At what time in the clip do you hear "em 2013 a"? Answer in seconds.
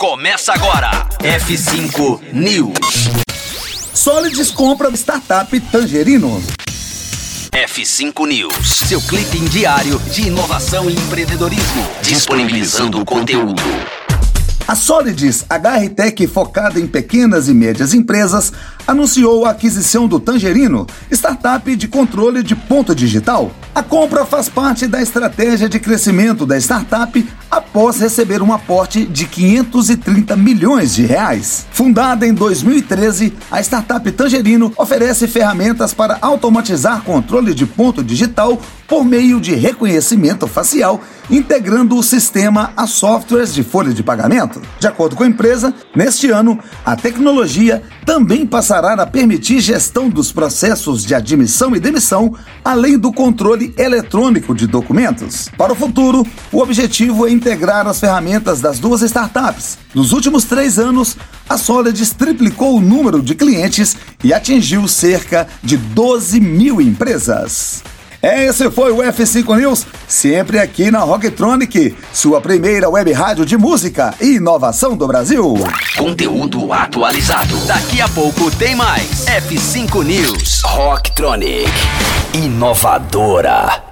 32.26-33.60